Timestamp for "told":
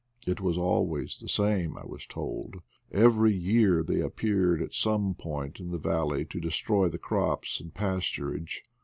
2.07-2.63